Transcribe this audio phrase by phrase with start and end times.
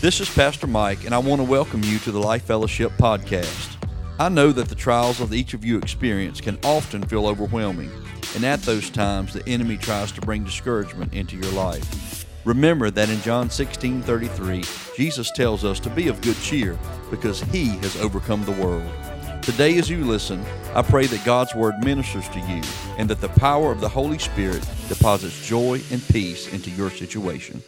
[0.00, 3.76] This is Pastor Mike, and I want to welcome you to the Life Fellowship podcast.
[4.18, 7.90] I know that the trials of each of you experience can often feel overwhelming,
[8.34, 12.24] and at those times the enemy tries to bring discouragement into your life.
[12.46, 14.64] Remember that in John 16 33,
[14.96, 16.78] Jesus tells us to be of good cheer
[17.10, 19.07] because he has overcome the world.
[19.48, 20.44] Today, as you listen,
[20.74, 22.60] I pray that God's Word ministers to you
[22.98, 27.62] and that the power of the Holy Spirit deposits joy and peace into your situation.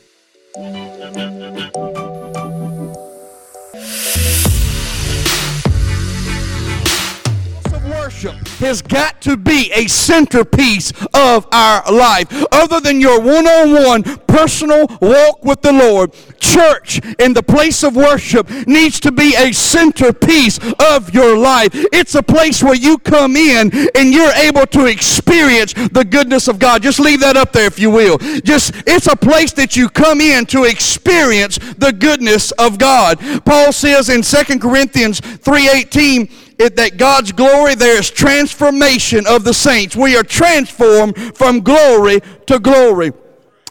[8.24, 12.27] Worship has got to be a centerpiece of our life.
[12.52, 17.83] Other than your one on one personal walk with the Lord, church in the place
[17.83, 21.70] of worship needs to be a centerpiece of your life.
[21.73, 26.59] It's a place where you come in and you're able to experience the goodness of
[26.59, 26.82] God.
[26.82, 28.18] Just leave that up there if you will.
[28.18, 33.18] Just it's a place that you come in to experience the goodness of God.
[33.45, 36.29] Paul says in 2 Corinthians 3:18
[36.60, 39.96] it, that God's glory, there is transformation of the saints.
[39.96, 43.12] We are transformed from glory to glory.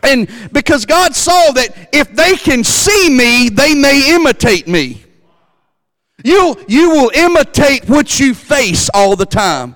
[0.01, 5.03] And because God saw that if they can see me, they may imitate me.
[6.23, 9.75] You, you will imitate what you face all the time.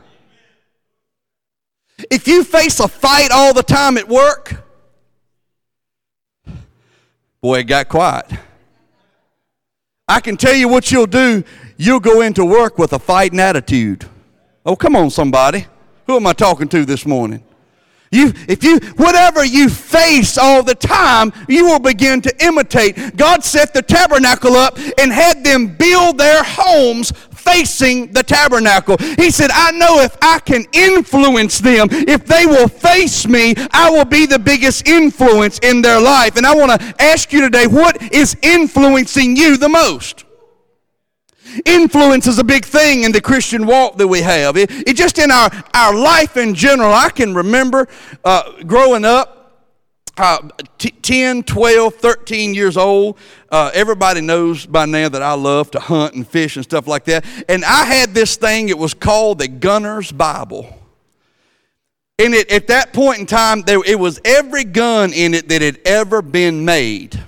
[2.10, 4.56] If you face a fight all the time at work,
[7.42, 8.26] boy, it got quiet.
[10.08, 11.44] I can tell you what you'll do.
[11.84, 14.06] You'll go into work with a fighting attitude.
[14.66, 15.66] Oh, come on, somebody.
[16.08, 17.44] Who am I talking to this morning?
[18.10, 23.18] You, if you, whatever you face all the time, you will begin to imitate.
[23.18, 28.96] God set the tabernacle up and had them build their homes facing the tabernacle.
[29.18, 33.90] He said, I know if I can influence them, if they will face me, I
[33.90, 36.38] will be the biggest influence in their life.
[36.38, 40.23] And I want to ask you today, what is influencing you the most?
[41.66, 44.58] Influence is a big thing in the Christian walk that we have.
[44.58, 46.94] It, it just in our, our life in general.
[46.94, 47.88] I can remember
[48.24, 49.40] uh, growing up,
[50.18, 53.18] uh, t- 10, 12, 13 years old.
[53.50, 57.06] Uh, everybody knows by now that I love to hunt and fish and stuff like
[57.06, 57.26] that.
[57.50, 60.80] And I had this thing, it was called the Gunner's Bible.
[62.20, 65.62] And it, at that point in time, there, it was every gun in it that
[65.62, 67.20] had ever been made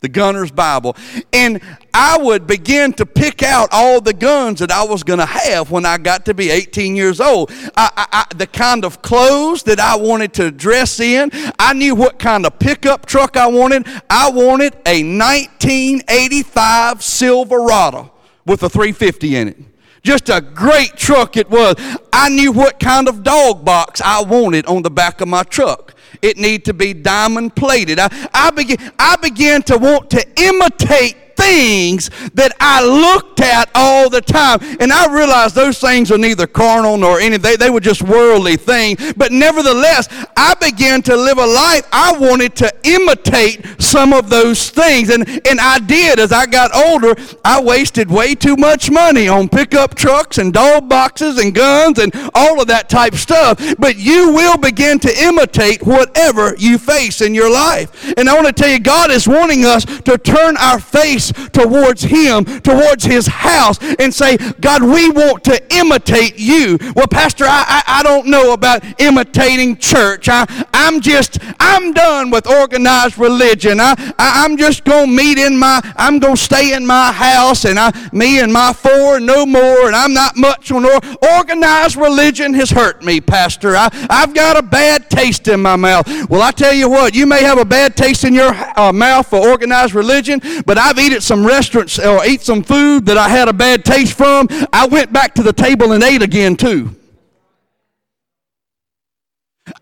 [0.00, 0.96] the gunner's Bible.
[1.32, 1.60] And
[1.92, 5.70] I would begin to pick out all the guns that I was going to have
[5.70, 7.50] when I got to be 18 years old.
[7.76, 11.94] I, I, I, the kind of clothes that I wanted to dress in, I knew
[11.94, 13.86] what kind of pickup truck I wanted.
[14.08, 18.12] I wanted a 1985 Silverado
[18.46, 19.58] with a 350 in it.
[20.02, 21.74] Just a great truck it was.
[22.12, 25.94] I knew what kind of dog box I wanted on the back of my truck.
[26.22, 27.98] It need to be diamond plated.
[27.98, 34.10] I, I, began, I began to want to imitate things that I looked at all
[34.10, 34.60] the time.
[34.80, 38.56] And I realized those things are neither carnal nor any, they, they were just worldly
[38.56, 39.12] things.
[39.16, 44.70] But nevertheless, I began to live a life I wanted to imitate some of those
[44.70, 45.10] things.
[45.10, 47.14] And, and I did as I got older.
[47.44, 52.12] I wasted way too much money on pickup trucks and dog boxes and guns and
[52.34, 53.58] all of that type stuff.
[53.78, 58.12] But you will begin to imitate whatever you face in your life.
[58.16, 62.02] And I want to tell you, God is wanting us to turn our face towards
[62.02, 66.78] Him, towards His house, and say, God, we want to imitate you.
[66.94, 70.28] Well, Pastor, I, I, I don't know about imitating church.
[70.28, 73.80] I, I'm just, I'm done with organized religion.
[73.80, 77.12] I, I, am just going to meet in my, I'm going to stay in my
[77.12, 81.00] house, and I, me and my four, no more, and I'm not much on or,
[81.38, 83.76] organized religion has hurt me, Pastor.
[83.76, 86.06] I, I've got a bad taste in my mouth.
[86.28, 89.28] Well, I tell you what, you may have a bad taste in your uh, mouth
[89.28, 93.48] for organized religion, but I've eaten some restaurants or ate some food that I had
[93.48, 96.96] a bad taste from, I went back to the table and ate again too.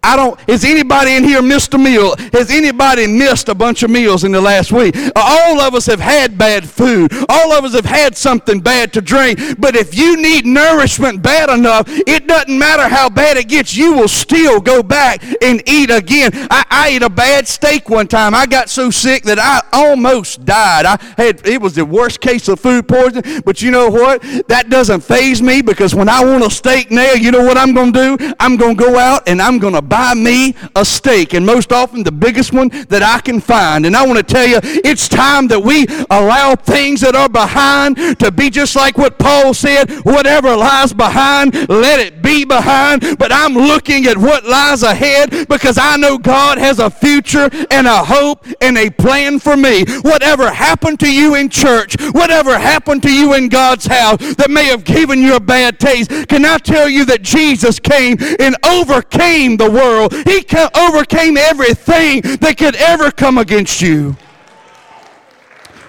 [0.02, 2.14] I don't, has anybody in here missed a meal?
[2.32, 4.96] Has anybody missed a bunch of meals in the last week?
[4.96, 7.12] Uh, all of us have had bad food.
[7.28, 9.40] All of us have had something bad to drink.
[9.58, 13.92] But if you need nourishment bad enough, it doesn't matter how bad it gets, you
[13.92, 16.30] will still go back and eat again.
[16.48, 18.36] I, I ate a bad steak one time.
[18.36, 20.86] I got so sick that I almost died.
[20.86, 23.42] I had, it was the worst case of food poisoning.
[23.44, 24.22] But you know what?
[24.46, 27.74] That doesn't faze me because when I want a steak now, you know what I'm
[27.74, 28.34] going to do?
[28.38, 31.72] I'm going to go out and I'm going to buy me a steak, and most
[31.72, 33.86] often the biggest one that I can find.
[33.86, 37.96] And I want to tell you, it's time that we allow things that are behind
[38.18, 43.18] to be just like what Paul said whatever lies behind, let it be behind.
[43.18, 47.86] But I'm looking at what lies ahead because I know God has a future and
[47.86, 49.84] a hope and a plan for me.
[50.02, 54.66] Whatever happened to you in church, whatever happened to you in God's house that may
[54.66, 59.56] have given you a bad taste, can I tell you that Jesus came and overcame
[59.56, 60.12] the world?
[60.12, 60.44] He
[60.74, 64.16] overcame everything that could ever come against you.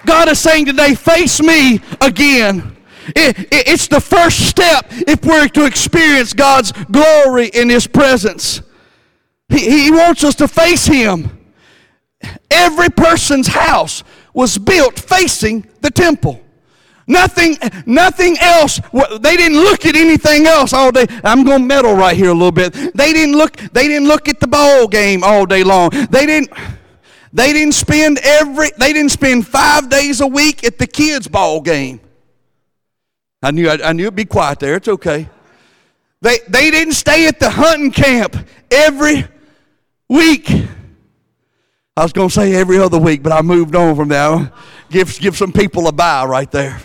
[0.06, 2.76] God is saying today, face me again.
[3.08, 8.62] It, it, it's the first step if we're to experience God's glory in His presence.
[9.48, 11.38] He, he wants us to face Him.
[12.50, 16.40] Every person's house was built facing the temple.
[17.06, 17.56] Nothing,
[17.86, 18.80] nothing else.
[19.20, 21.06] They didn't look at anything else all day.
[21.24, 22.72] I'm going to meddle right here a little bit.
[22.72, 23.56] They didn't look.
[23.56, 25.90] They didn't look at the ball game all day long.
[25.90, 26.50] They didn't.
[27.32, 28.70] They didn't spend every.
[28.78, 32.00] They didn't spend five days a week at the kids' ball game.
[33.42, 33.68] I knew.
[33.68, 34.76] I, I knew it'd be quiet there.
[34.76, 35.28] It's okay.
[36.20, 38.36] They they didn't stay at the hunting camp
[38.70, 39.26] every
[40.08, 40.48] week.
[41.96, 44.52] I was going to say every other week, but I moved on from that.
[44.90, 46.80] Give, give some people a bye right there.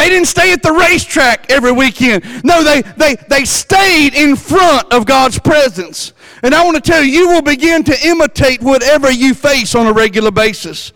[0.00, 2.42] They didn't stay at the racetrack every weekend.
[2.42, 6.14] No, they, they, they stayed in front of God's presence.
[6.42, 9.86] And I want to tell you, you will begin to imitate whatever you face on
[9.86, 10.94] a regular basis.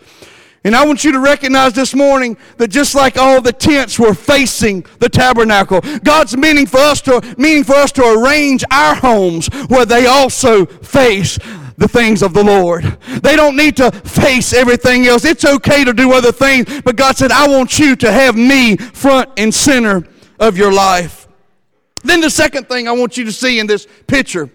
[0.63, 4.15] And I want you to recognize this morning that just like all the tents were
[4.15, 9.49] facing the tabernacle, God's meaning for us to meaning for us to arrange our homes
[9.67, 11.37] where they also face
[11.77, 12.83] the things of the Lord.
[13.21, 15.25] They don't need to face everything else.
[15.25, 18.77] It's okay to do other things, but God said, I want you to have me
[18.77, 20.07] front and center
[20.39, 21.27] of your life.
[22.03, 24.49] Then the second thing I want you to see in this picture,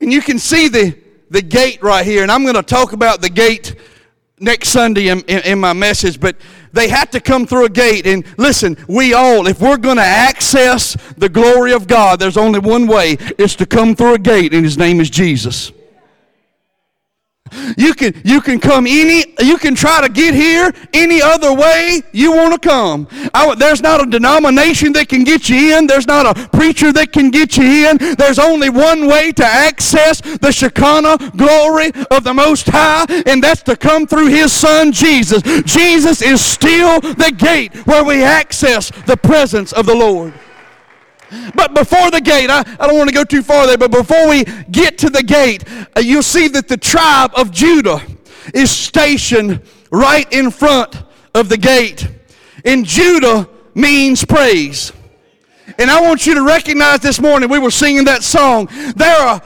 [0.00, 0.98] and you can see the,
[1.30, 3.76] the gate right here, and I'm going to talk about the gate
[4.40, 6.34] next Sunday in, in, in, my message, but
[6.72, 8.06] they had to come through a gate.
[8.06, 12.58] And listen, we all, if we're going to access the glory of God, there's only
[12.58, 15.72] one way it's to come through a gate, and His name is Jesus.
[17.76, 22.02] You can, you can come any, you can try to get here any other way
[22.12, 23.08] you want to come.
[23.34, 25.86] I, there's not a denomination that can get you in.
[25.86, 27.98] There's not a preacher that can get you in.
[28.16, 33.62] There's only one way to access the Shekinah glory of the Most High, and that's
[33.64, 35.42] to come through His Son, Jesus.
[35.62, 40.32] Jesus is still the gate where we access the presence of the Lord.
[41.54, 44.28] But before the gate, I, I don't want to go too far there, but before
[44.28, 45.64] we get to the gate,
[45.96, 48.02] uh, you'll see that the tribe of Judah
[48.54, 51.02] is stationed right in front
[51.34, 52.08] of the gate.
[52.64, 54.92] And Judah means praise.
[55.78, 58.68] And I want you to recognize this morning, we were singing that song.
[58.96, 59.42] There are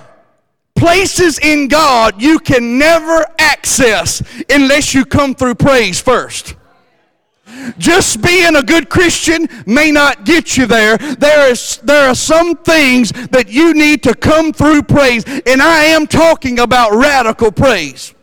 [0.74, 6.56] places in God you can never access unless you come through praise first.
[7.78, 10.96] Just being a good Christian may not get you there.
[10.96, 15.84] There, is, there are some things that you need to come through praise, and I
[15.84, 18.14] am talking about radical praise.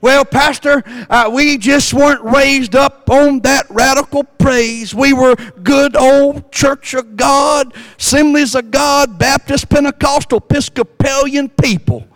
[0.00, 4.94] Well, Pastor, uh, we just weren't raised up on that radical praise.
[4.94, 12.06] We were good old Church of God, Assemblies of God, Baptist, Pentecostal, Episcopalian people.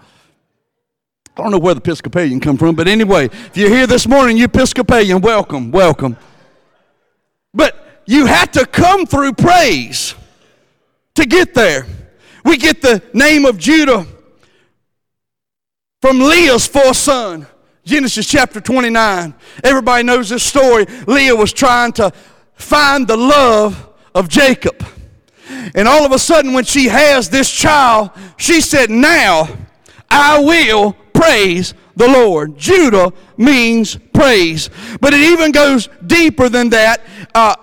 [1.36, 4.36] I don't know where the Episcopalian come from, but anyway, if you're here this morning,
[4.36, 6.16] you Episcopalian, welcome, welcome.
[7.52, 10.14] But you had to come through praise
[11.14, 11.86] to get there.
[12.44, 14.06] We get the name of Judah
[16.00, 17.46] from Leah's fourth son.
[17.84, 19.34] Genesis chapter 29.
[19.64, 20.86] Everybody knows this story.
[21.06, 22.12] Leah was trying to
[22.54, 24.86] find the love of Jacob.
[25.74, 29.48] And all of a sudden, when she has this child, she said, Now
[30.08, 32.56] I will praise the Lord.
[32.56, 34.70] Judah means praise.
[35.00, 37.02] But it even goes deeper than that.
[37.34, 37.54] Uh,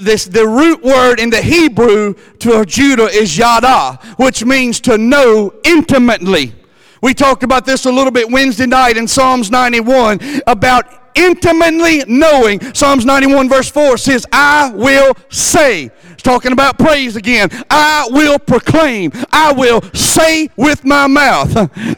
[0.00, 5.54] this the root word in the Hebrew to Judah is yada, which means to know
[5.64, 6.52] intimately.
[7.00, 12.60] We talked about this a little bit Wednesday night in Psalms 91 about intimately knowing.
[12.74, 15.90] Psalms 91 verse 4 says, I will say.
[16.20, 17.48] It's talking about praise again.
[17.70, 19.10] I will proclaim.
[19.32, 21.50] I will say with my mouth,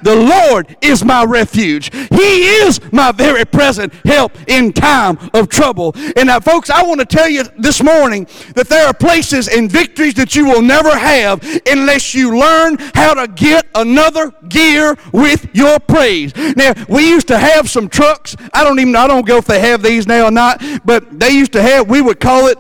[0.03, 1.93] the Lord is my refuge.
[1.93, 5.93] He is my very present help in time of trouble.
[6.17, 9.71] And now, folks, I want to tell you this morning that there are places and
[9.71, 15.49] victories that you will never have unless you learn how to get another gear with
[15.53, 16.33] your praise.
[16.55, 18.37] Now, we used to have some trucks.
[18.53, 21.31] I don't even, I don't know if they have these now or not, but they
[21.31, 22.59] used to have, we would call it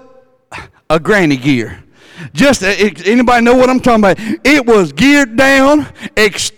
[0.90, 1.84] a granny gear.
[2.32, 2.66] just uh,
[3.06, 4.16] anybody know what I'm talking about?
[4.44, 5.86] It was geared down.
[6.16, 6.50] Ex-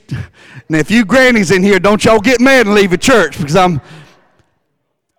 [0.70, 3.56] now, if you grannies in here, don't y'all get mad and leave a church because
[3.56, 3.82] I'm.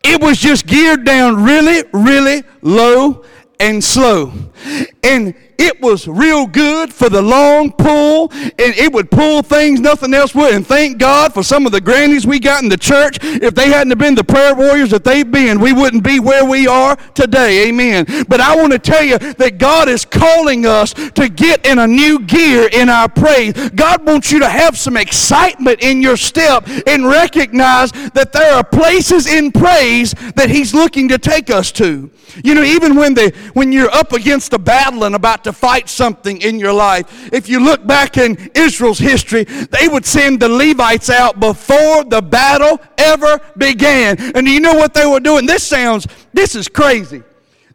[0.04, 3.24] It was just geared down really, really low
[3.60, 4.34] and slow.
[5.04, 10.14] And it was real good for the long pull, and it would pull things nothing
[10.14, 10.54] else would.
[10.54, 13.20] And thank God for some of the grannies we got in the church.
[13.22, 16.68] If they hadn't been the prayer warriors that they've been, we wouldn't be where we
[16.68, 17.68] are today.
[17.68, 18.06] Amen.
[18.28, 21.88] But I want to tell you that God is calling us to get in a
[21.88, 23.54] new gear in our praise.
[23.72, 28.64] God wants you to have some excitement in your step and recognize that there are
[28.64, 32.10] places in praise that He's looking to take us to.
[32.44, 35.90] You know, even when the when you're up against a battle and about to fight
[35.90, 40.50] something in your life, if you look back in Israel's history, they would send the
[40.50, 44.18] Levites out before the battle ever began.
[44.36, 45.46] And do you know what they were doing?
[45.46, 47.24] This sounds this is crazy.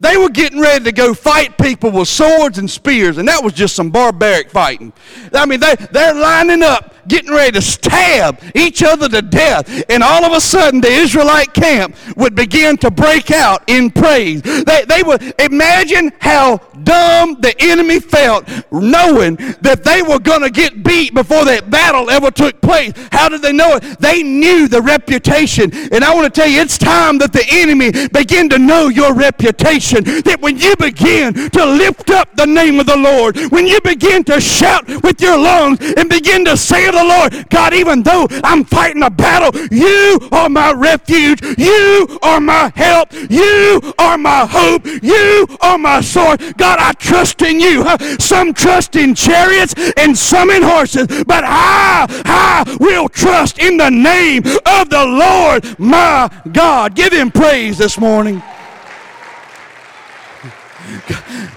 [0.01, 3.53] They were getting ready to go fight people with swords and spears, and that was
[3.53, 4.95] just some barbaric fighting.
[5.35, 9.85] I mean, they, they're lining up getting ready to stab each other to death.
[9.89, 14.43] And all of a sudden, the Israelite camp would begin to break out in praise.
[14.43, 20.51] They, they would imagine how dumb the enemy felt knowing that they were going to
[20.51, 22.93] get beat before that battle ever took place.
[23.13, 24.01] How did they know it?
[24.01, 25.73] They knew the reputation.
[25.93, 29.15] And I want to tell you, it's time that the enemy begin to know your
[29.15, 30.05] reputation.
[30.05, 34.25] That when you begin to lift up the name of the Lord, when you begin
[34.25, 38.65] to shout with your lungs and begin to say the Lord, God, even though I'm
[38.65, 41.41] fighting a battle, you are my refuge.
[41.59, 43.13] You are my help.
[43.13, 44.87] You are my hope.
[45.03, 46.41] You are my sword.
[46.57, 47.85] God, I trust in you.
[48.19, 53.91] Some trust in chariots and some in horses, but I, I will trust in the
[53.91, 56.95] name of the Lord my God.
[56.95, 58.43] Give him praise this morning.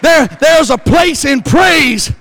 [0.02, 2.12] There, there's a place in praise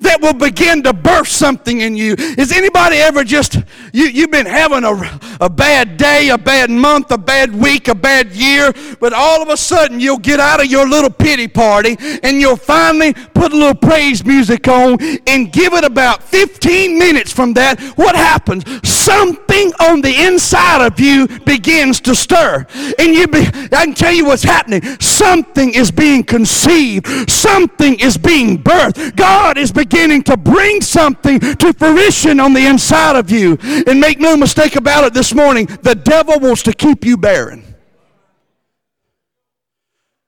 [0.00, 2.14] that will begin to burst something in you.
[2.18, 3.56] Is anybody ever just,
[3.92, 7.94] you, you've been having a, a bad day, a bad month, a bad week, a
[7.94, 11.96] bad year, but all of a sudden you'll get out of your little pity party
[12.22, 17.32] and you'll finally put a little praise music on and give it about 15 minutes
[17.32, 17.80] from that.
[17.96, 18.64] What happens?
[18.88, 22.66] Something on the inside of you begins to stir.
[22.98, 23.40] And you be,
[23.72, 24.82] I can tell you what's happening.
[25.00, 27.06] Something is being conceived.
[27.30, 29.16] Something is being birthed.
[29.16, 33.58] God is beginning to bring something to fruition on the inside of you.
[33.86, 37.62] And make no mistake about it this morning, the devil wants to keep you barren.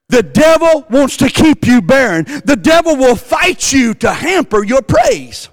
[0.08, 2.24] The devil wants to keep you barren.
[2.44, 5.48] The devil will fight you to hamper your praise.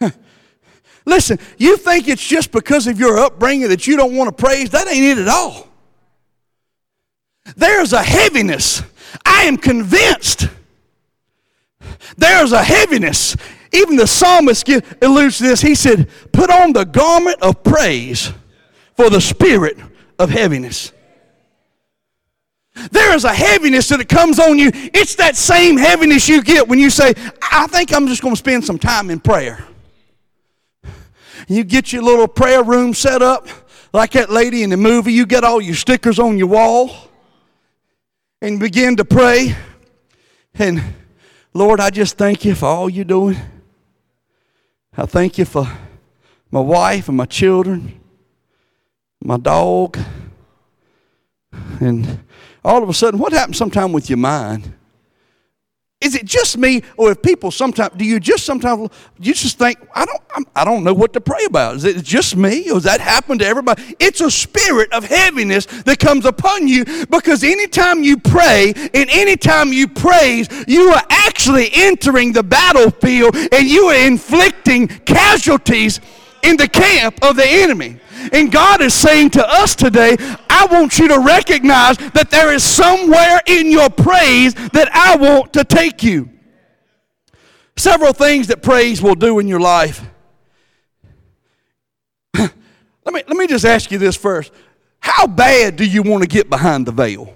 [1.04, 4.70] Listen, you think it's just because of your upbringing that you don't want to praise?
[4.70, 5.68] That ain't it at all.
[7.56, 8.82] There's a heaviness.
[9.26, 10.48] I am convinced
[12.16, 13.36] there's a heaviness.
[13.72, 14.68] Even the psalmist
[15.02, 15.60] alludes to this.
[15.60, 18.32] He said, Put on the garment of praise
[18.96, 19.76] for the spirit
[20.18, 20.92] of heaviness.
[22.90, 24.70] There is a heaviness that comes on you.
[24.72, 28.38] It's that same heaviness you get when you say, I think I'm just going to
[28.38, 29.64] spend some time in prayer.
[31.46, 33.48] You get your little prayer room set up
[33.92, 35.12] like that lady in the movie.
[35.12, 36.90] You get all your stickers on your wall
[38.40, 39.54] and begin to pray.
[40.54, 40.82] And
[41.56, 43.36] Lord, I just thank you for all you're doing.
[44.96, 45.68] I thank you for
[46.50, 48.00] my wife and my children,
[49.22, 49.96] my dog.
[51.80, 52.24] And
[52.64, 54.74] all of a sudden, what happens sometime with your mind?
[56.04, 59.78] Is it just me, or if people sometimes do you just sometimes you just think
[59.94, 61.76] I don't I'm, I do not know what to pray about?
[61.76, 63.96] Is it just me, or does that happen to everybody?
[63.98, 69.72] It's a spirit of heaviness that comes upon you because anytime you pray and anytime
[69.72, 76.00] you praise, you are actually entering the battlefield and you are inflicting casualties
[76.42, 77.98] in the camp of the enemy.
[78.32, 80.16] And God is saying to us today,
[80.48, 85.52] I want you to recognize that there is somewhere in your praise that I want
[85.54, 86.30] to take you.
[87.76, 90.02] Several things that praise will do in your life.
[92.34, 92.52] let,
[93.06, 94.52] me, let me just ask you this first.
[95.00, 97.34] How bad do you want to get behind the veil?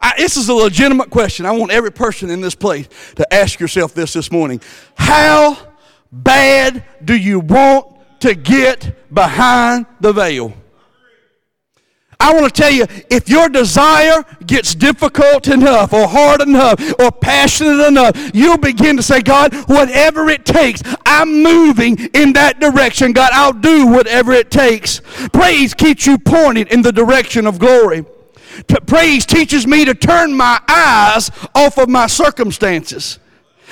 [0.00, 1.44] I, this is a legitimate question.
[1.44, 4.60] I want every person in this place to ask yourself this this morning.
[4.96, 5.67] How
[6.12, 10.52] bad do you want to get behind the veil?
[12.20, 17.12] I want to tell you if your desire gets difficult enough or hard enough or
[17.12, 23.12] passionate enough, you'll begin to say, God, whatever it takes, I'm moving in that direction.
[23.12, 25.00] God, I'll do whatever it takes.
[25.32, 28.04] Praise keeps you pointed in the direction of glory.
[28.86, 33.20] Praise teaches me to turn my eyes off of my circumstances.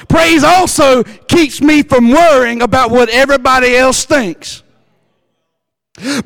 [0.09, 4.63] Praise also keeps me from worrying about what everybody else thinks.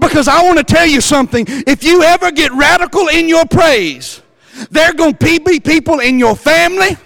[0.01, 1.45] Because I want to tell you something.
[1.49, 4.21] If you ever get radical in your praise,
[4.71, 6.97] there are going to be people in your family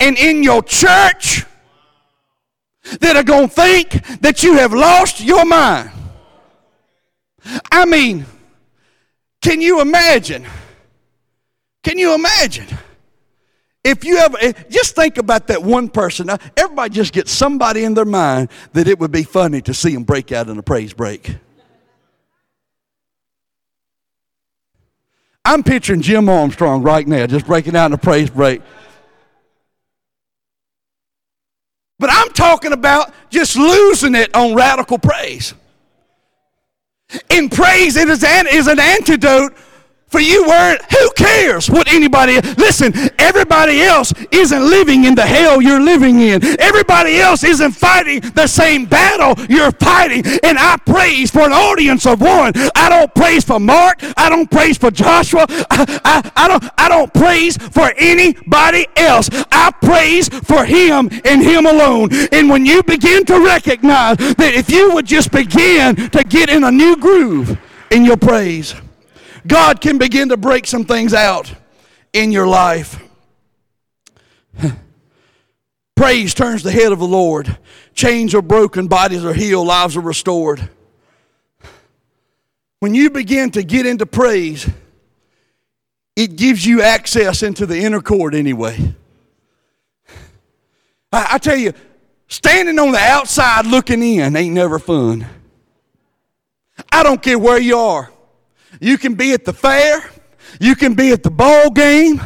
[0.00, 1.44] and in your church
[3.00, 5.90] that are going to think that you have lost your mind.
[7.70, 8.26] I mean,
[9.40, 10.44] can you imagine?
[11.84, 12.66] Can you imagine?
[13.86, 16.26] If you ever, eh, just think about that one person.
[16.26, 19.94] Now, everybody just gets somebody in their mind that it would be funny to see
[19.94, 21.36] them break out in a praise break.
[25.44, 28.60] I'm picturing Jim Armstrong right now, just breaking out in a praise break.
[32.00, 35.54] But I'm talking about just losing it on radical praise.
[37.30, 39.56] In praise, it is an, is an antidote
[40.16, 45.60] for you weren't, who cares what anybody, listen, everybody else isn't living in the hell
[45.60, 46.42] you're living in.
[46.58, 50.24] Everybody else isn't fighting the same battle you're fighting.
[50.42, 52.54] And I praise for an audience of one.
[52.74, 53.98] I don't praise for Mark.
[54.16, 55.44] I don't praise for Joshua.
[55.50, 59.28] I, I, I don't, I don't praise for anybody else.
[59.52, 62.08] I praise for him and him alone.
[62.32, 66.64] And when you begin to recognize that if you would just begin to get in
[66.64, 67.58] a new groove
[67.90, 68.74] in your praise,
[69.46, 71.54] God can begin to break some things out
[72.12, 73.02] in your life.
[75.96, 77.56] Praise turns the head of the Lord.
[77.94, 80.68] Chains are broken, bodies are healed, lives are restored.
[82.80, 84.68] When you begin to get into praise,
[86.14, 88.94] it gives you access into the inner court anyway.
[91.12, 91.72] I, I tell you,
[92.28, 95.26] standing on the outside looking in ain't never fun.
[96.92, 98.10] I don't care where you are.
[98.80, 100.02] You can be at the fair.
[100.60, 102.20] You can be at the ball game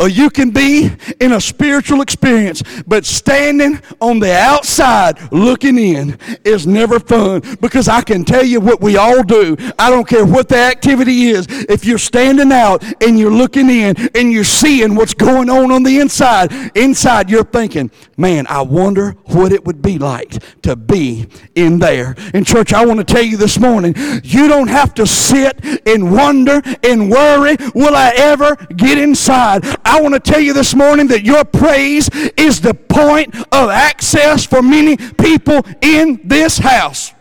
[0.00, 0.90] or you can be
[1.20, 7.88] in a spiritual experience, but standing on the outside looking in is never fun because
[7.88, 9.56] I can tell you what we all do.
[9.78, 11.46] I don't care what the activity is.
[11.48, 15.82] If you're standing out and you're looking in and you're seeing what's going on on
[15.82, 21.26] the inside, inside you're thinking, man, I wonder what it would be like to be
[21.54, 22.14] in there.
[22.34, 26.12] In church, I want to tell you this morning, you don't have to sit and
[26.12, 29.64] wonder and worry will I ever get inside?
[29.84, 34.44] I want to tell you this morning that your praise is the point of access
[34.44, 37.12] for many people in this house.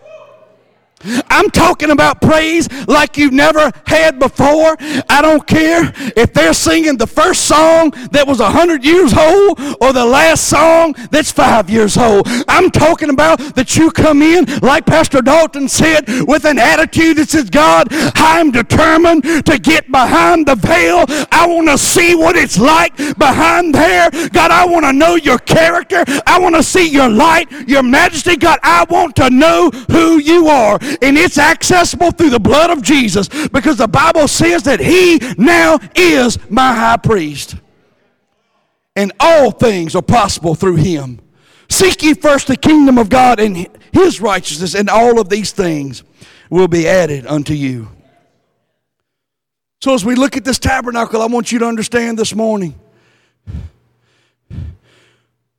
[1.29, 4.75] I'm talking about praise like you've never had before.
[5.09, 9.93] I don't care if they're singing the first song that was 100 years old or
[9.93, 12.27] the last song that's five years old.
[12.47, 17.29] I'm talking about that you come in, like Pastor Dalton said, with an attitude that
[17.29, 21.05] says, God, I'm determined to get behind the veil.
[21.31, 24.09] I want to see what it's like behind there.
[24.29, 26.03] God, I want to know your character.
[26.25, 28.35] I want to see your light, your majesty.
[28.35, 32.81] God, I want to know who you are and it's accessible through the blood of
[32.81, 37.55] Jesus because the Bible says that he now is my high priest.
[38.95, 41.19] And all things are possible through him.
[41.69, 46.03] Seek ye first the kingdom of God and his righteousness, and all of these things
[46.49, 47.89] will be added unto you.
[49.81, 52.79] So, as we look at this tabernacle, I want you to understand this morning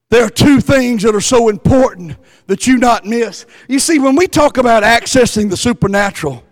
[0.09, 3.47] there are two things that are so important that you not miss.
[3.69, 6.45] You see, when we talk about accessing the supernatural,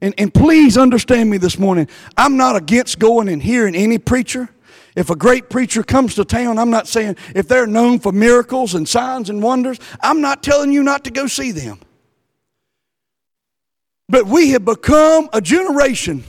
[0.00, 4.48] and, and please understand me this morning, I'm not against going and hearing any preacher.
[4.94, 8.74] If a great preacher comes to town, I'm not saying if they're known for miracles
[8.74, 11.80] and signs and wonders, I'm not telling you not to go see them.
[14.08, 16.24] But we have become a generation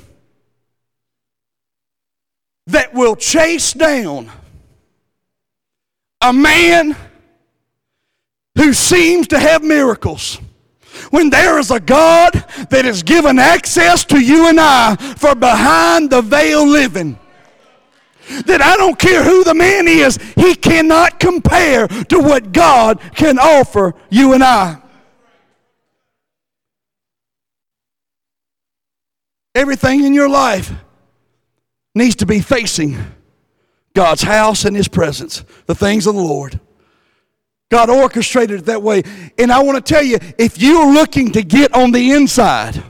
[2.68, 4.32] that will chase down
[6.22, 6.96] a man
[8.56, 10.40] who seems to have miracles
[11.10, 12.34] when there is a God
[12.70, 17.20] that has given access to you and I for behind the veil living.
[18.46, 23.38] That I don't care who the man is, he cannot compare to what God can
[23.38, 24.82] offer you and I.
[29.56, 30.72] Everything in your life
[31.94, 32.98] needs to be facing
[33.94, 36.60] God's house and His presence, the things of the Lord.
[37.74, 39.02] God orchestrated it that way.
[39.40, 42.84] And I want to tell you if you're looking to get on the inside,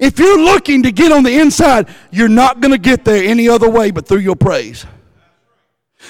[0.00, 3.48] If you're looking to get on the inside, you're not going to get there any
[3.48, 4.84] other way but through your praise.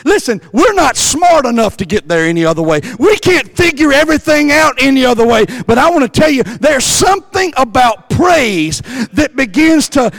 [0.04, 2.80] Listen, we're not smart enough to get there any other way.
[2.98, 5.46] We can't figure everything out any other way.
[5.66, 8.80] But I want to tell you, there's something about praise
[9.12, 10.10] that begins to,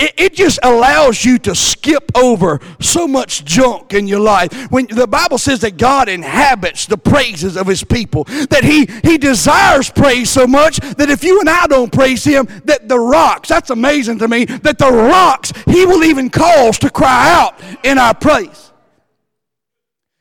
[0.00, 4.70] it, it, just allows you to skip over so much junk in your life.
[4.70, 9.18] When the Bible says that God inhabits the praises of his people, that he, he
[9.18, 13.48] desires praise so much that if you and I don't praise him, that the rocks,
[13.48, 17.98] that's amazing to me, that the rocks he will even cause to cry out in
[17.98, 18.72] our praise.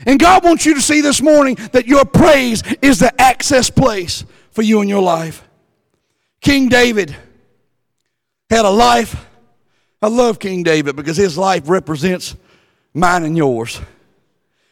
[0.06, 4.24] And God wants you to see this morning that your praise is the access place
[4.52, 5.48] for you in your life.
[6.42, 7.16] King David
[8.50, 9.26] had a life.
[10.02, 12.36] I love King David because his life represents
[12.94, 13.82] mine and yours.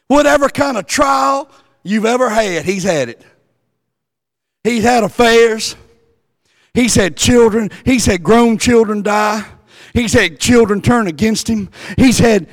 [0.08, 1.50] Whatever kind of trial
[1.84, 3.22] you've ever had, he's had it.
[4.64, 5.76] He's had affairs.
[6.74, 7.72] He's had children.
[7.86, 9.46] He's had grown children die.
[9.94, 11.70] He's had children turn against him.
[11.98, 12.48] He's had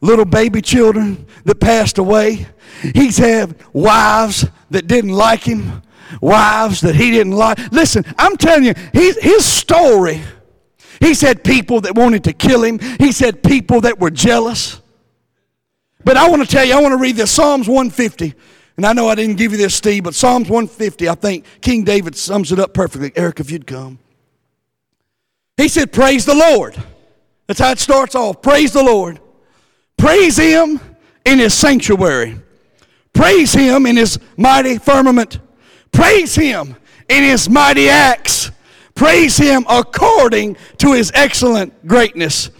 [0.00, 2.46] little baby children that passed away.
[2.94, 5.82] He's had wives that didn't like him,
[6.20, 7.58] wives that he didn't like.
[7.72, 10.22] Listen, I'm telling you, his, his story,
[11.00, 14.80] he said people that wanted to kill him, he said people that were jealous.
[16.04, 18.34] But I want to tell you, I want to read this Psalms 150.
[18.76, 21.82] And I know I didn't give you this, Steve, but Psalms 150, I think King
[21.82, 23.10] David sums it up perfectly.
[23.16, 23.98] Eric, if you'd come.
[25.56, 26.76] He said, Praise the Lord.
[27.46, 28.42] That's how it starts off.
[28.42, 29.20] Praise the Lord.
[29.96, 30.78] Praise him
[31.24, 32.38] in his sanctuary.
[33.14, 35.40] Praise him in his mighty firmament.
[35.90, 36.76] Praise him
[37.08, 38.50] in his mighty acts.
[38.96, 42.50] Praise him according to his excellent greatness.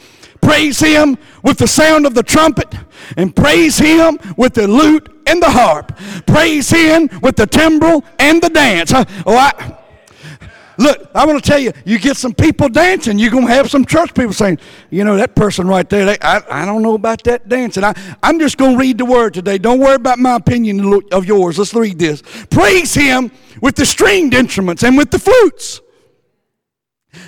[0.41, 2.73] Praise him with the sound of the trumpet
[3.17, 5.99] and praise him with the lute and the harp.
[6.27, 8.93] Praise him with the timbrel and the dance.
[8.95, 9.77] Oh, I,
[10.79, 13.71] Look, I want to tell you, you get some people dancing, you're going to have
[13.71, 14.59] some church people saying,
[14.91, 17.83] you know, that person right there, they, I, I don't know about that dancing.
[17.83, 19.57] I, I'm just going to read the word today.
[19.57, 21.59] Don't worry about my opinion of yours.
[21.59, 22.23] Let's read this.
[22.51, 23.31] Praise him
[23.63, 25.81] with the stringed instruments and with the flutes.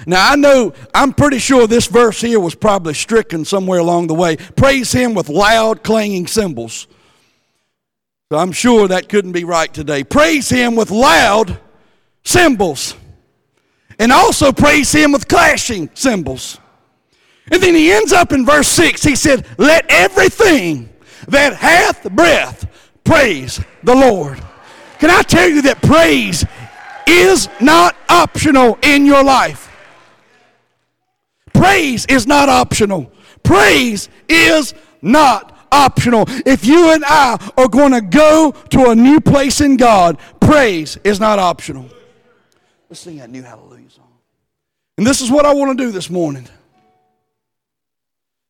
[0.07, 4.15] Now, I know, I'm pretty sure this verse here was probably stricken somewhere along the
[4.15, 4.37] way.
[4.37, 6.87] Praise him with loud clanging cymbals.
[8.31, 10.05] So I'm sure that couldn't be right today.
[10.05, 11.59] Praise him with loud
[12.25, 12.95] cymbals
[13.99, 16.59] and also praise him with clashing cymbals.
[17.51, 19.03] And then he ends up in verse 6.
[19.03, 20.91] He said, Let everything
[21.29, 22.67] that hath breath
[23.05, 24.39] praise the Lord.
[24.99, 26.45] Can I tell you that praise
[27.07, 29.68] is not optional in your life?
[31.59, 33.11] Praise is not optional.
[33.43, 36.25] Praise is not optional.
[36.47, 40.99] If you and I are going to go to a new place in God, praise
[41.03, 41.89] is not optional.
[42.89, 44.07] Let's sing that new hallelujah song.
[44.97, 46.47] And this is what I want to do this morning.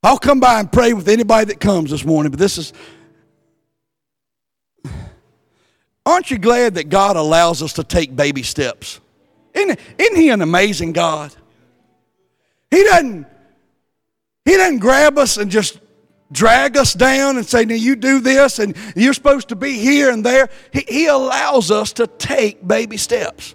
[0.02, 2.74] I'll come by and pray with anybody that comes this morning, but this is.
[6.04, 9.00] Aren't you glad that God allows us to take baby steps?
[9.54, 11.34] Isn't, isn't He an amazing God?
[12.70, 13.26] He doesn't,
[14.44, 15.80] he doesn't grab us and just
[16.30, 20.10] drag us down and say, Now you do this and you're supposed to be here
[20.10, 20.48] and there.
[20.72, 23.54] He, he allows us to take baby steps.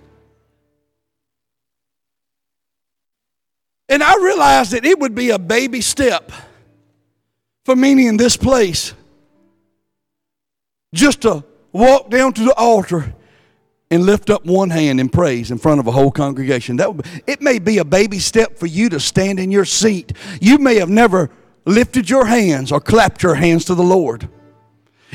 [3.89, 6.31] And I realized that it would be a baby step
[7.65, 8.93] for me in this place
[10.93, 13.13] just to walk down to the altar
[13.93, 16.77] and lift up one hand in praise in front of a whole congregation.
[16.77, 20.13] That would, it may be a baby step for you to stand in your seat.
[20.41, 21.29] You may have never
[21.65, 24.27] lifted your hands or clapped your hands to the Lord.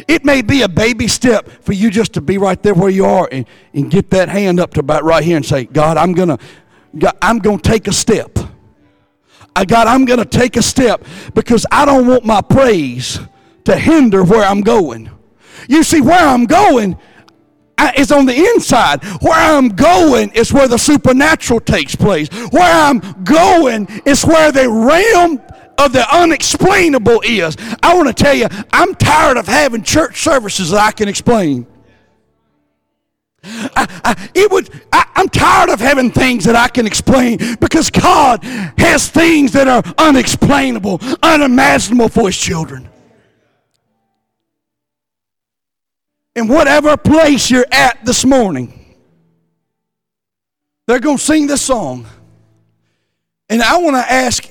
[0.06, 3.04] It may be a baby step for you just to be right there where you
[3.04, 6.12] are and, and get that hand up to about right here and say, God, I'm
[6.12, 6.38] gonna,
[6.96, 8.38] God, I'm gonna take a step.
[9.56, 13.18] I God, I'm gonna take a step because I don't want my praise
[13.64, 15.10] to hinder where I'm going.
[15.68, 16.96] You see, where I'm going
[17.96, 19.02] is on the inside.
[19.22, 22.28] Where I'm going is where the supernatural takes place.
[22.50, 25.40] Where I'm going is where the realm
[25.78, 27.56] of the unexplainable is.
[27.82, 31.66] I want to tell you, I'm tired of having church services that I can explain.
[33.44, 37.88] I, I, it would, I, I'm tired of having things that I can explain because
[37.88, 38.42] God
[38.78, 42.88] has things that are unexplainable, unimaginable for His children.
[46.38, 48.94] In whatever place you're at this morning,
[50.86, 52.06] they're going to sing this song.
[53.48, 54.48] And I want to ask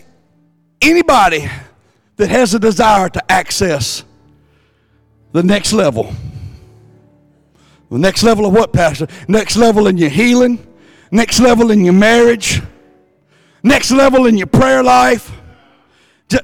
[0.82, 1.50] anybody
[2.17, 4.04] that has a desire to access
[5.32, 6.12] the next level.
[7.89, 9.08] The next level of what, Pastor?
[9.30, 10.67] Next level in your healing,
[11.10, 12.62] next level in your marriage,
[13.63, 15.32] next level in your prayer life,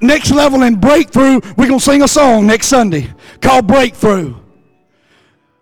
[0.01, 4.35] next level in breakthrough, we're going to sing a song next Sunday called Breakthrough.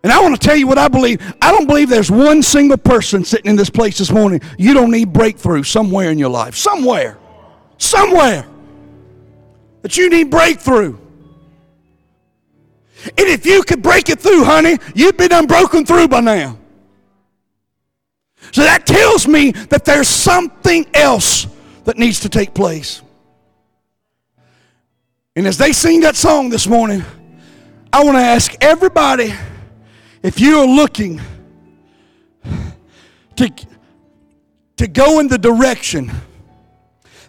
[0.03, 1.21] And I want to tell you what I believe.
[1.41, 4.41] I don't believe there's one single person sitting in this place this morning.
[4.57, 6.55] You don't need breakthrough somewhere in your life.
[6.55, 7.17] Somewhere.
[7.77, 8.47] Somewhere.
[9.83, 10.97] That you need breakthrough.
[13.05, 16.57] And if you could break it through, honey, you'd be done broken through by now.
[18.51, 21.47] So that tells me that there's something else
[21.85, 23.01] that needs to take place.
[25.35, 27.03] And as they sing that song this morning,
[27.93, 29.33] I want to ask everybody
[30.23, 31.19] if you are looking
[33.35, 33.51] to,
[34.77, 36.11] to go in the direction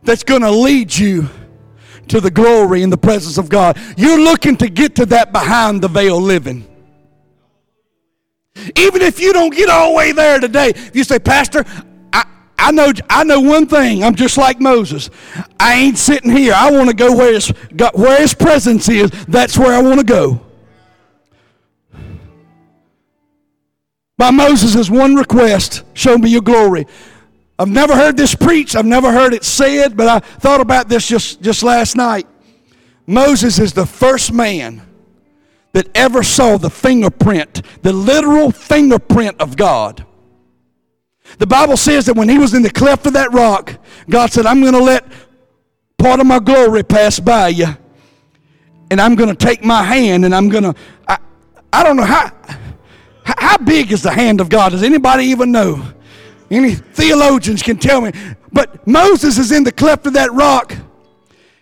[0.03, 1.29] that's going to lead you
[2.09, 5.81] to the glory and the presence of God, you're looking to get to that behind
[5.81, 6.69] the veil living.
[8.77, 11.65] Even if you don't get all the way there today, if you say, Pastor,
[12.13, 12.25] I,
[12.59, 14.05] I know I know one thing.
[14.05, 15.09] I'm just like Moses.
[15.59, 16.53] I ain't sitting here.
[16.55, 17.49] I want to go where his,
[17.95, 19.11] where his presence is.
[19.27, 20.41] That's where I want to go.
[24.23, 26.87] By Moses' one request, show me your glory.
[27.59, 28.77] I've never heard this preached.
[28.77, 32.29] I've never heard it said, but I thought about this just, just last night.
[33.05, 34.81] Moses is the first man
[35.73, 40.07] that ever saw the fingerprint, the literal fingerprint of God.
[41.39, 43.75] The Bible says that when he was in the cleft of that rock,
[44.09, 45.05] God said, I'm going to let
[45.99, 47.77] part of my glory pass by you.
[48.89, 50.75] And I'm going to take my hand and I'm going to,
[51.09, 51.19] I,
[51.73, 52.31] I don't know how,
[53.25, 54.71] how big is the hand of God?
[54.71, 55.93] Does anybody even know?
[56.51, 58.13] Any theologians can tell me.
[58.53, 60.77] But Moses is in the cleft of that rock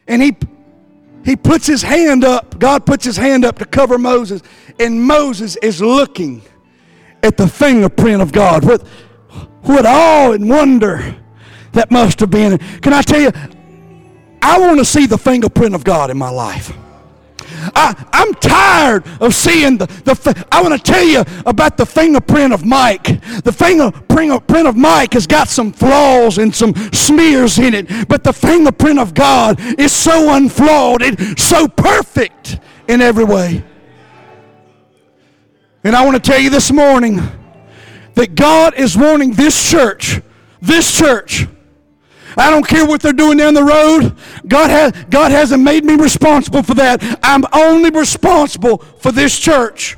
[0.08, 0.36] and he
[1.24, 2.58] he puts his hand up.
[2.58, 4.42] God puts his hand up to cover Moses,
[4.78, 6.42] and Moses is looking
[7.22, 8.64] at the fingerprint of God.
[8.64, 8.86] with
[9.62, 11.14] what awe and wonder
[11.72, 12.58] that must have been.
[12.80, 13.30] Can I tell you,
[14.42, 16.72] I want to see the fingerprint of God in my life.
[17.74, 22.52] I, I'm tired of seeing the, the I want to tell you about the fingerprint
[22.52, 23.20] of Mike.
[23.42, 28.32] The fingerprint of Mike has got some flaws and some smears in it, but the
[28.32, 32.58] fingerprint of God is so unflawed, it's so perfect
[32.88, 33.64] in every way.
[35.82, 37.20] And I want to tell you this morning
[38.14, 40.20] that God is warning this church,
[40.60, 41.46] this church,
[42.36, 44.16] I don't care what they're doing down the road.
[44.46, 47.02] God, has, God hasn't made me responsible for that.
[47.22, 49.96] I'm only responsible for this church.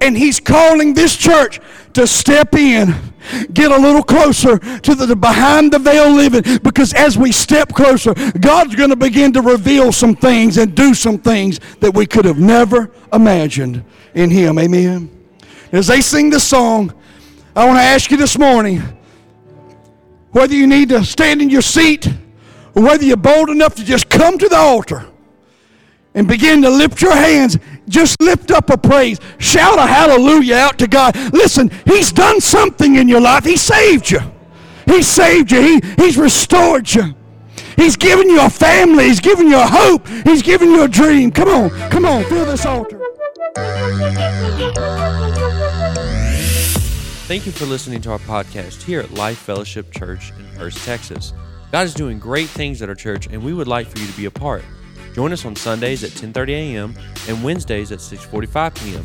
[0.00, 1.60] And He's calling this church
[1.94, 2.94] to step in,
[3.52, 6.42] get a little closer to the, the behind the veil living.
[6.62, 10.94] Because as we step closer, God's going to begin to reveal some things and do
[10.94, 13.84] some things that we could have never imagined
[14.14, 14.58] in Him.
[14.58, 15.10] Amen.
[15.72, 16.92] As they sing this song,
[17.54, 18.82] I want to ask you this morning
[20.36, 22.06] whether you need to stand in your seat
[22.74, 25.06] or whether you're bold enough to just come to the altar
[26.12, 27.56] and begin to lift your hands,
[27.88, 29.18] just lift up a praise.
[29.38, 31.16] Shout a hallelujah out to God.
[31.32, 33.44] Listen, He's done something in your life.
[33.44, 34.20] He saved you.
[34.84, 35.62] He saved you.
[35.62, 37.14] He, he's restored you.
[37.76, 39.04] He's given you a family.
[39.04, 40.06] He's given you a hope.
[40.24, 41.30] He's given you a dream.
[41.30, 41.70] Come on.
[41.90, 42.24] Come on.
[42.24, 43.00] Fill this altar.
[47.26, 51.32] Thank you for listening to our podcast here at Life Fellowship Church in Hurst, Texas.
[51.72, 54.16] God is doing great things at our church, and we would like for you to
[54.16, 54.64] be a part.
[55.12, 56.94] Join us on Sundays at 10:30 a.m.
[57.28, 59.02] and Wednesdays at 6:45 p.m.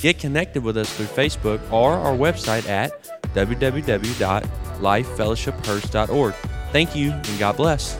[0.00, 2.92] Get connected with us through Facebook or our website at
[3.34, 6.34] www.lifefellowshiphurst.org.
[6.70, 7.98] Thank you, and God bless.